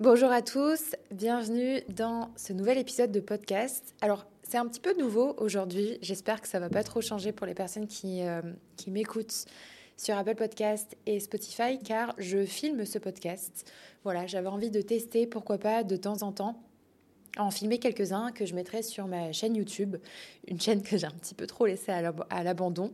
[0.00, 3.96] Bonjour à tous, bienvenue dans ce nouvel épisode de podcast.
[4.00, 7.48] Alors, c'est un petit peu nouveau aujourd'hui, j'espère que ça va pas trop changer pour
[7.48, 8.40] les personnes qui, euh,
[8.76, 9.46] qui m'écoutent
[9.96, 13.68] sur Apple Podcast et Spotify car je filme ce podcast.
[14.04, 16.62] Voilà, j'avais envie de tester, pourquoi pas, de temps en temps,
[17.36, 19.96] en filmer quelques-uns que je mettrai sur ma chaîne YouTube,
[20.46, 22.92] une chaîne que j'ai un petit peu trop laissée à l'abandon.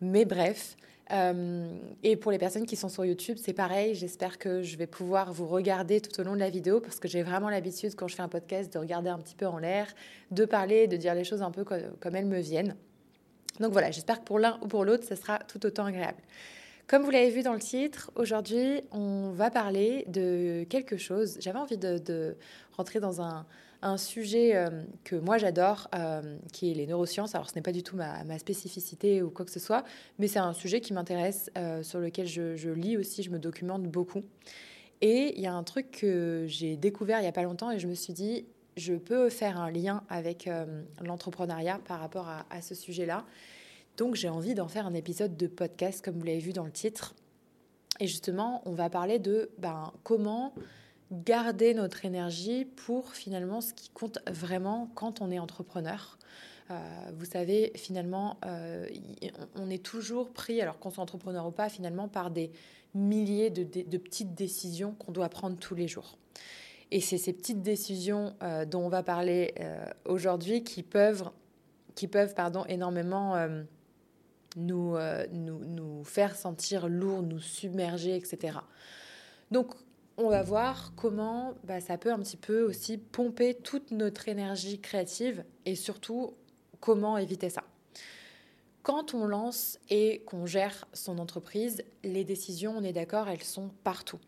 [0.00, 0.76] Mais bref,
[1.10, 1.70] euh,
[2.02, 3.94] et pour les personnes qui sont sur YouTube, c'est pareil.
[3.94, 7.08] J'espère que je vais pouvoir vous regarder tout au long de la vidéo parce que
[7.08, 9.86] j'ai vraiment l'habitude, quand je fais un podcast, de regarder un petit peu en l'air,
[10.30, 12.76] de parler, de dire les choses un peu comme, elles me viennent.
[13.60, 16.18] Donc voilà, j'espère que pour l'un ou pour l'autre, ça sera tout autant agréable.
[16.86, 21.36] Comme vous l'avez vu dans le titre, aujourd'hui, on va parler de quelque chose.
[21.40, 22.36] J'avais envie de
[22.76, 23.46] rentrer dans un,
[23.82, 27.34] un sujet euh, que moi j'adore, euh, qui est les neurosciences.
[27.34, 29.84] Alors ce n'est pas du tout ma, spécificité ou quoi que ce soit,
[30.18, 33.84] mais c'est un sujet qui m'intéresse, euh, sur lequel je, lis aussi, je me documente
[33.84, 34.22] beaucoup.
[35.00, 37.78] Et il y a un truc que j'ai découvert il n'y a pas longtemps et
[37.78, 38.46] je me suis dit,
[38.76, 40.48] je peux faire un lien avec
[41.00, 43.24] l'entrepreneuriat par rapport à, ce sujet-là.
[43.96, 46.70] Donc j'ai envie d'en faire un épisode de podcast, comme vous l'avez vu dans le
[46.72, 47.14] titre.
[48.00, 50.52] Et justement, on va parler de ben, comment
[51.10, 56.18] garder notre énergie pour finalement ce qui compte vraiment quand on est entrepreneur.
[56.70, 56.74] Euh,
[57.16, 58.86] vous savez, finalement, euh,
[59.54, 62.50] on est toujours pris, alors qu'on soit entrepreneur ou pas, finalement, par des
[62.94, 63.64] milliers de,
[63.98, 66.18] petites décisions qu'on doit prendre tous les jours.
[66.90, 69.54] Et c'est ces petites décisions euh, dont on va parler
[70.04, 71.30] aujourd'hui qui peuvent,
[71.94, 73.36] qui peuvent pardon, énormément
[74.56, 74.96] nous,
[75.32, 78.58] nous, nous faire sentir lourd, nous submerger, etc.
[79.50, 79.74] Donc,
[80.18, 84.80] on va voir comment bah, ça peut un petit peu aussi pomper toute notre énergie
[84.80, 86.34] créative et surtout
[86.80, 87.62] comment éviter ça.
[88.82, 93.70] Quand on lance et qu'on gère son entreprise, les décisions, on est d'accord, elles sont
[93.84, 94.18] partout.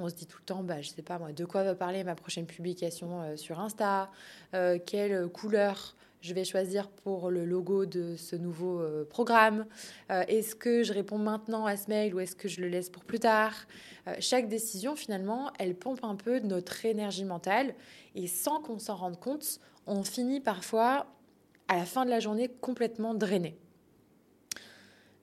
[0.00, 1.74] On se dit tout le temps, bah, je ne sais pas moi, de quoi va
[1.74, 4.10] parler ma prochaine publication euh, sur Insta,
[4.54, 9.66] euh, quelle couleur je vais choisir pour le logo de ce nouveau euh, programme
[10.10, 13.04] Est-ce que je réponds maintenant à ce mail ou est-ce que je le laisse pour
[13.04, 13.54] plus tard
[14.18, 17.74] Chaque décision, finalement, elle pompe un peu notre énergie mentale
[18.14, 21.06] et sans qu'on s'en rende compte, on finit parfois
[21.68, 23.56] à la fin de la journée complètement drainé.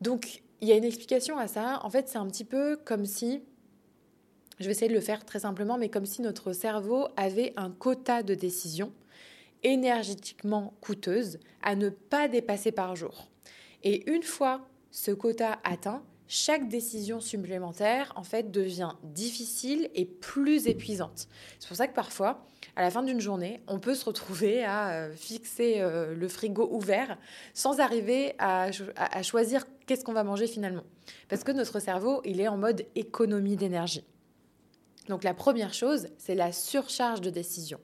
[0.02, 1.80] Donc, il y a une explication à ça.
[1.84, 3.44] En fait, c'est un petit peu comme si,
[4.60, 7.72] je vais essayer de le faire très simplement, mais comme si notre cerveau avait un
[7.72, 8.92] quota de décisions
[9.64, 13.28] énergétiquement coûteuse à ne pas dépasser par jour.
[13.84, 20.68] Et une fois ce quota atteint, chaque décision supplémentaire en fait devient difficile et plus
[20.68, 21.28] épuisante.
[21.60, 24.90] C'est pour ça que parfois, à la fin d'une journée, on peut se retrouver à
[24.90, 27.18] euh, fixer euh, le frigo ouvert
[27.54, 30.84] sans arriver à, à choisir qu'est-ce qu'on va manger finalement.
[31.30, 34.04] Parce que notre cerveau, il est en mode économie d'énergie.
[35.08, 37.80] Donc la première chose, c'est la surcharge de décision.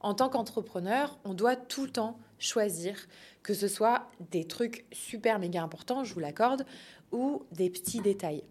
[0.00, 2.96] En tant qu'entrepreneur, on doit tout le temps choisir,
[3.42, 6.64] que ce soit des trucs super méga importants, je vous l'accorde,
[7.10, 8.44] ou des petits détails.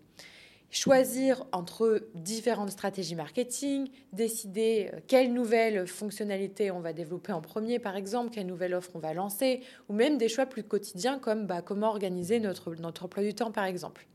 [0.69, 7.79] Choisir entre différentes stratégies marketing, décider euh, quelle nouvelle fonctionnalité on va développer en premier,
[7.79, 11.47] par exemple, quelle nouvelle offre on va lancer, ou même des choix plus quotidiens comme
[11.47, 14.05] bah, comment organiser notre, notre emploi du temps, par exemple.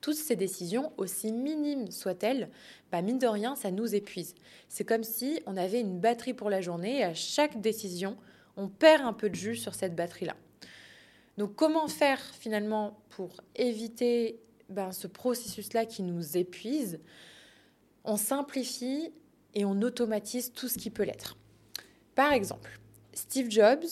[0.00, 2.50] Toutes ces décisions, aussi minimes soient-elles,
[2.90, 4.34] bah mine de rien, ça nous épuise.
[4.68, 8.16] C'est comme si on avait une batterie pour la journée et à chaque décision,
[8.56, 10.36] on perd un peu de jus sur cette batterie-là.
[11.36, 17.00] Donc comment faire finalement pour éviter ben, ce processus-là qui nous épuise?
[18.04, 19.12] On simplifie
[19.54, 21.36] et on automatise tout ce qui peut l'être.
[22.14, 22.80] Par exemple,
[23.12, 23.84] Steve Jobs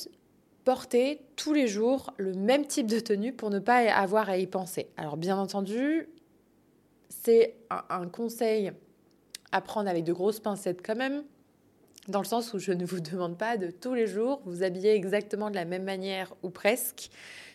[0.68, 4.46] porter tous les jours le même type de tenue pour ne pas avoir à y
[4.46, 4.90] penser.
[4.98, 6.10] Alors bien entendu,
[7.08, 8.72] c'est un, conseil
[9.50, 11.24] à prendre avec de grosses pincettes quand même,
[12.06, 14.92] dans le sens où je ne vous demande pas de tous les jours vous habiller
[14.92, 17.08] exactement de la même manière ou presque,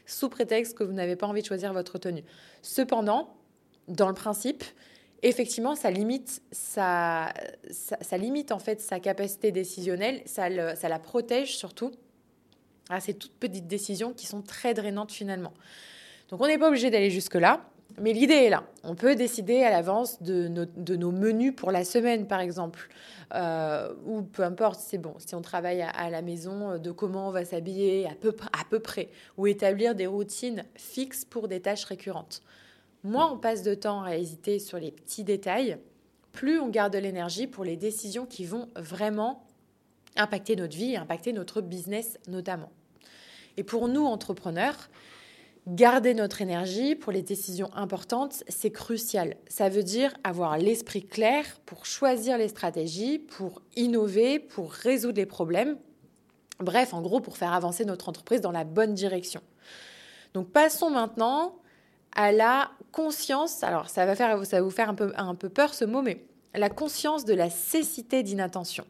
[0.08, 2.24] sous prétexte que vous n'avez pas envie de choisir votre tenue.
[2.64, 3.38] Cependant,
[3.90, 4.64] dans le principe,
[5.22, 7.32] effectivement, ça limite, ça,
[7.70, 11.92] ça, limite en fait sa capacité décisionnelle, ça, ça la protège surtout
[12.90, 15.54] à ces toutes petites décisions qui sont très drainantes finalement.
[16.30, 17.62] Donc on n'est pas obligé d'aller jusque-là,
[18.00, 18.64] mais l'idée est là.
[18.84, 20.48] On peut décider à l'avance de,
[20.96, 22.90] nos menus pour la semaine, par exemple,
[23.34, 27.28] euh, ou peu importe, c'est bon, si on travaille à, la maison, euh, de comment
[27.28, 31.62] on va s'habiller à peu, à peu près, ou établir des routines fixes pour des
[31.62, 32.42] tâches récurrentes.
[33.04, 35.78] Moins on passe de temps à hésiter sur les petits détails,
[36.32, 39.46] plus on garde de l'énergie pour les décisions qui vont vraiment
[40.16, 42.72] impacter notre vie, impacter notre business notamment.
[43.58, 44.90] Et pour nous, entrepreneurs,
[45.66, 49.38] Garder notre énergie pour les décisions importantes, c'est crucial.
[49.48, 55.26] Ça veut dire avoir l'esprit clair pour choisir les stratégies, pour innover, pour résoudre les
[55.26, 55.78] problèmes.
[56.60, 59.42] Bref, en gros, pour faire avancer notre entreprise dans la bonne direction.
[60.34, 61.56] Donc passons maintenant
[62.14, 63.64] à la conscience.
[63.64, 66.02] Alors ça va, faire, ça va vous faire un peu, un peu peur ce mot,
[66.02, 68.86] mais la conscience de la cécité d'inattention.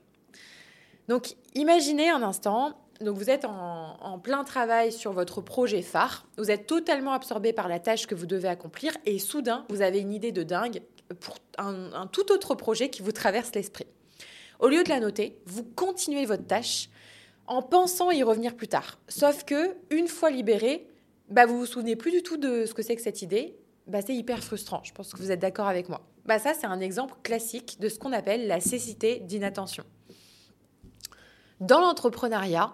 [1.08, 6.52] Donc imaginez un instant, donc vous êtes en, plein travail sur votre projet phare, vous
[6.52, 10.14] êtes totalement absorbé par la tâche que vous devez accomplir et soudain vous avez une
[10.14, 10.82] idée de dingue
[11.20, 13.88] pour un, tout autre projet qui vous traverse l'esprit.
[14.60, 16.90] Au lieu de la noter, vous continuez votre tâche
[17.48, 18.98] en pensant y revenir plus tard.
[19.10, 20.88] Sauf que une fois libéré,
[21.30, 23.58] bah vous vous souvenez plus du tout de ce que c'est que cette idée.
[23.88, 24.82] Bah c'est hyper frustrant.
[24.84, 26.02] Je pense que vous êtes d'accord avec moi.
[26.26, 29.84] Bah ça c'est un exemple classique de ce qu'on appelle la cécité d'inattention.
[31.64, 32.74] Dans l'entrepreneuriat,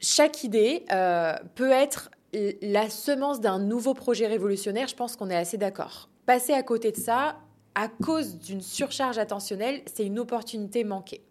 [0.00, 5.36] chaque idée euh, peut être la semence d'un nouveau projet révolutionnaire, je pense qu'on est
[5.36, 6.08] assez d'accord.
[6.26, 7.36] Passer à côté de ça,
[7.76, 11.22] à cause d'une surcharge attentionnelle, c'est une opportunité manquée.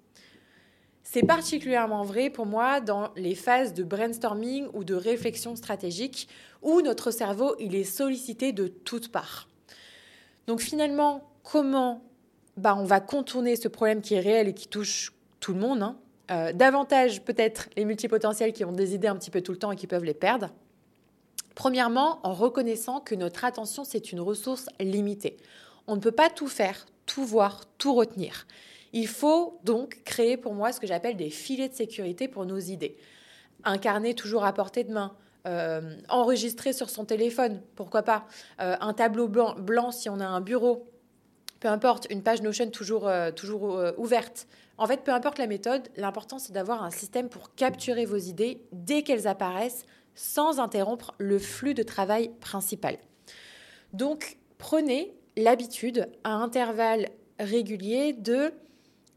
[1.03, 6.29] C'est particulièrement vrai pour moi dans les phases de brainstorming ou de réflexion stratégique
[6.61, 9.49] où notre cerveau il est sollicité de toutes parts.
[10.47, 12.01] Donc finalement, comment
[12.55, 15.83] bah, on va contourner ce problème qui est réel et qui touche tout le monde
[15.83, 15.97] hein,
[16.31, 19.71] euh, davantage peut-être les multipotentiels qui ont des idées un petit peu tout le temps
[19.71, 20.51] et qui peuvent les perdre.
[21.55, 25.37] Premièrement, en reconnaissant que notre attention, c'est une ressource limitée.
[25.87, 28.45] On ne peut pas tout faire, tout voir, tout retenir.
[28.93, 32.59] Il faut donc créer pour moi ce que j'appelle des filets de sécurité pour nos
[32.59, 32.95] idées.
[33.63, 35.15] Un carnet toujours à portée de main,
[35.47, 38.25] euh, enregistrer sur son téléphone, pourquoi pas,
[38.61, 40.87] euh, un tableau blanc, si on a un bureau,
[41.59, 44.47] peu importe, une page Notion toujours, toujours ouverte,
[44.79, 48.63] en fait, peu importe la méthode, l'important c'est d'avoir un système pour capturer vos idées
[48.71, 49.85] dès qu'elles apparaissent
[50.15, 52.97] sans interrompre le flux de travail principal.
[53.91, 57.09] Donc, prenez l'habitude à intervalles
[57.39, 58.53] réguliers de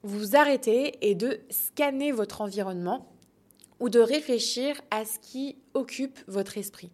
[0.02, 3.12] vous arrêter et de scanner votre environnement
[3.78, 6.90] ou de réfléchir à ce qui occupe votre esprit.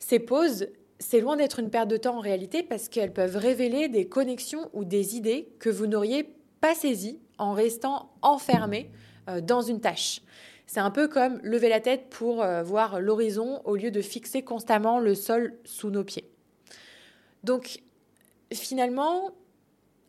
[0.00, 0.66] Ces pauses,
[0.98, 4.70] c'est loin d'être une perte de temps en réalité parce qu'elles peuvent révéler des connexions
[4.72, 6.28] ou des idées que vous n'auriez
[6.60, 8.90] pas saisies en restant enfermé
[9.28, 10.20] euh, dans une tâche.
[10.66, 14.42] C'est un peu comme lever la tête pour euh, voir l'horizon au lieu de fixer
[14.42, 16.30] constamment le sol sous nos pieds.
[17.42, 17.82] Donc
[18.52, 19.30] finalement,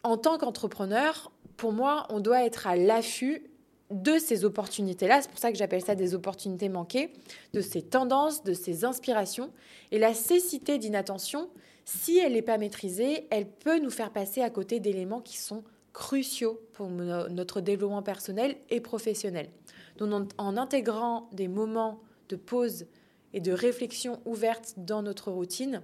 [0.04, 3.44] en tant qu'entrepreneur, pour moi, on doit être à l'affût
[3.92, 5.22] de ces opportunités-là.
[5.22, 7.12] C'est pour ça que j'appelle ça des opportunités manquées,
[7.54, 9.52] de ces tendances, de ces inspirations.
[9.92, 11.50] Et la cécité d'inattention,
[11.86, 15.64] si elle n'est pas maîtrisée, elle peut nous faire passer à côté d'éléments qui sont
[15.94, 19.50] cruciaux pour notre développement personnel et professionnel.
[19.98, 22.86] Donc en intégrant des moments de pause
[23.34, 25.82] et de réflexion ouverte dans notre routine,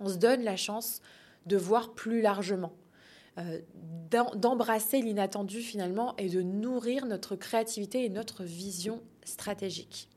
[0.00, 1.00] on se donne la chance
[1.46, 2.72] de voir plus largement,
[3.38, 3.60] euh,
[4.10, 10.08] d'embrasser l'inattendu finalement et de nourrir notre créativité et notre vision stratégique.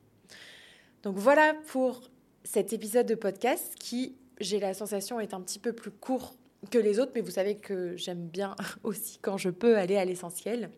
[1.02, 2.02] Donc voilà pour
[2.44, 6.34] cet épisode de podcast qui, j'ai la sensation, est un petit peu plus court
[6.70, 10.04] que les autres, mais vous savez que j'aime bien aussi quand je peux aller à
[10.04, 10.70] l'essentiel.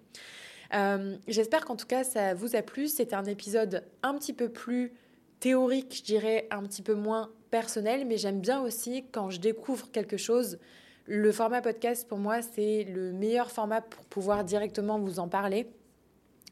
[0.75, 2.89] Euh, j'espère qu'en tout cas ça vous a plu.
[2.89, 4.93] C'est un épisode un petit peu plus
[5.41, 9.91] théorique, je dirais, un petit peu moins personnel, mais j'aime bien aussi quand je découvre
[9.91, 10.59] quelque chose.
[11.07, 15.71] Le format podcast, pour moi, c'est le meilleur format pour pouvoir directement vous en parler.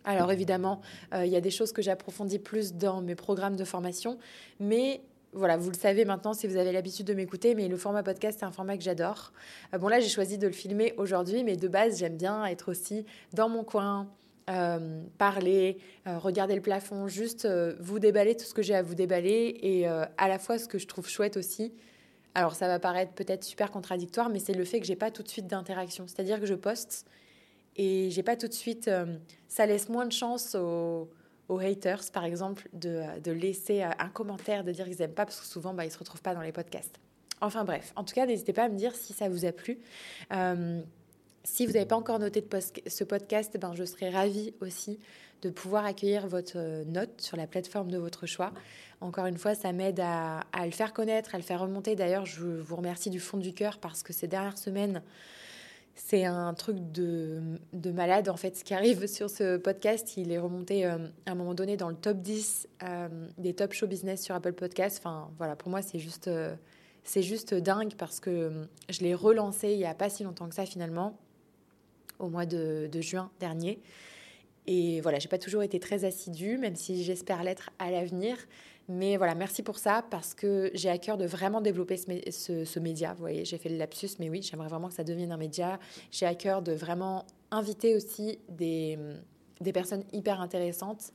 [0.05, 0.81] Alors évidemment,
[1.13, 4.19] euh, il y a des choses que j'approfondis plus dans mes programmes de formation,
[4.61, 5.03] mais
[5.37, 8.39] voilà, vous le savez maintenant si vous avez l'habitude de m'écouter, mais le format podcast,
[8.41, 9.33] c'est un format que j'adore.
[9.75, 12.71] Euh, bon, là, j'ai choisi de le filmer aujourd'hui, mais de base, j'aime bien être
[12.71, 14.09] aussi dans mon coin,
[14.49, 17.47] euh, parler, euh, regarder le plafond, juste
[17.81, 20.79] vous déballer tout ce que j'ai à vous déballer et à la fois ce que
[20.79, 21.75] je trouve chouette aussi.
[22.35, 25.23] Alors, ça va paraître peut-être super contradictoire, mais c'est le fait que j'ai pas tout
[25.23, 26.07] de suite d'interaction.
[26.07, 27.07] C'est-à-dire que je poste
[27.77, 28.91] et j'ai pas tout de suite.
[29.49, 31.11] ça laisse moins de chance aux
[31.49, 35.41] aux haters, par exemple, de, de, laisser un commentaire, de dire qu'ils n'aiment pas, parce
[35.41, 36.99] que souvent, bah, ils ne se retrouvent pas dans les podcasts.
[37.41, 39.79] Enfin bref, en tout cas, n'hésitez pas à me dire si ça vous a plu.
[40.33, 40.81] Euh,
[41.45, 42.45] si vous n'avez pas encore noté
[42.87, 44.99] ce podcast, ben, je serais ravie aussi
[45.43, 48.53] de pouvoir accueillir votre note sur la plateforme de votre choix.
[49.01, 51.95] Encore une fois, ça m'aide à, à, le faire connaître, à le faire remonter.
[51.95, 55.03] D'ailleurs, je vous remercie du fond du cœur parce que ces dernières semaines,
[55.97, 57.41] c'est un truc de,
[57.73, 58.55] de, malade en fait.
[58.55, 61.89] Ce qui arrive sur ce podcast, il est remonté euh, à un moment donné dans
[61.89, 64.99] le top 10 euh, des top show business sur Apple Podcast.
[65.01, 66.55] Enfin voilà, pour moi c'est juste, euh,
[67.17, 70.67] juste dingue parce que je l'ai relancé il n'y a pas si longtemps que ça
[70.67, 71.19] finalement,
[72.19, 73.81] au mois de, de juin dernier.
[74.67, 78.37] Et voilà, j'ai pas toujours été très assidue, même si j'espère l'être à l'avenir.
[78.89, 83.15] Mais voilà, merci pour ça parce que j'ai à cœur de vraiment développer ce, média.
[83.15, 85.81] Vous voyez, j'ai fait le lapsus, mais oui, j'aimerais vraiment que ça devienne un média.
[86.13, 88.99] J'ai à cœur de vraiment inviter aussi des
[89.61, 91.13] des personnes hyper intéressantes,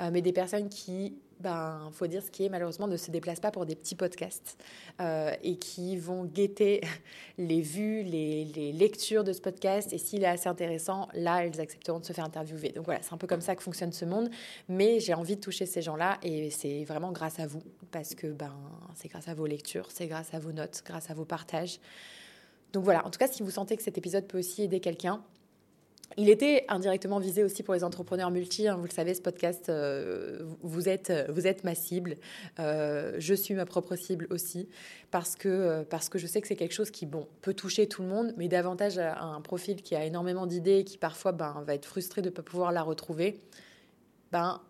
[0.00, 3.40] euh, mais des personnes qui, ben, faut dire ce qui est, malheureusement, ne se déplacent
[3.40, 4.56] pas pour des petits podcasts
[5.00, 6.80] euh, et qui vont guetter
[7.38, 9.92] les vues, les, les, lectures de ce podcast.
[9.92, 12.70] Et s'il est assez intéressant, là, elles accepteront de se faire interviewer.
[12.70, 14.30] Donc voilà, c'est un peu comme ça que fonctionne ce monde.
[14.68, 18.28] Mais j'ai envie de toucher ces gens-là et c'est vraiment grâce à vous parce que
[18.28, 18.54] ben,
[18.94, 21.78] c'est grâce à vos lectures, c'est grâce à vos notes, grâce à vos partages.
[22.72, 25.22] Donc voilà, en tout cas, si vous sentez que cet épisode peut aussi aider quelqu'un,
[26.16, 28.68] il était indirectement visé aussi pour les entrepreneurs multi.
[28.68, 28.76] Hein.
[28.76, 32.16] vous le savez, ce podcast, euh, vous, êtes, ma cible.
[32.58, 34.68] Euh, je suis ma propre cible aussi
[35.10, 37.88] parce que, euh, parce que je sais que c'est quelque chose qui bon, peut toucher
[37.88, 41.32] tout le monde, mais davantage à un profil qui a énormément d'idées et qui parfois
[41.32, 43.40] ben, va être frustré de ne pas pouvoir la retrouver.
[44.30, 44.60] Ben,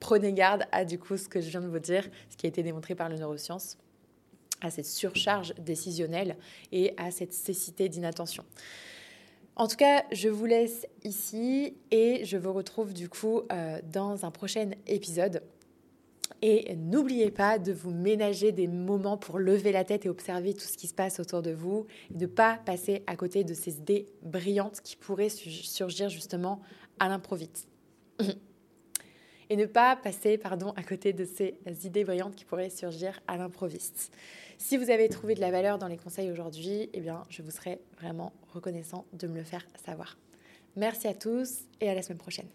[0.00, 2.48] prenez garde à du coup ce que je viens de vous dire, ce qui a
[2.48, 3.78] été démontré par les neurosciences
[4.60, 6.36] à cette surcharge décisionnelle
[6.72, 8.44] et à cette cécité d'inattention.
[9.56, 14.24] En tout cas, je vous laisse ici et je vous retrouve du coup euh, dans
[14.24, 15.42] un prochain épisode.
[16.42, 20.66] Et n'oubliez pas de vous ménager des moments pour lever la tête et observer tout
[20.66, 23.78] ce qui se passe autour de vous et ne pas passer à côté de ces
[23.78, 26.60] idées brillantes qui pourraient surgir justement
[26.98, 27.68] à l'improviste.
[29.54, 33.36] et ne pas passer pardon, à côté de ces idées brillantes qui pourraient surgir à
[33.36, 34.12] l'improviste.
[34.58, 37.52] Si vous avez trouvé de la valeur dans les conseils aujourd'hui, eh bien, je vous
[37.52, 40.18] serais vraiment reconnaissant de me le faire savoir.
[40.74, 42.48] Merci à tous et à la semaine prochaine.